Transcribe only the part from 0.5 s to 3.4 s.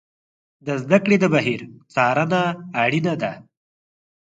د زده کړې د بهیر څارنه اړینه ده.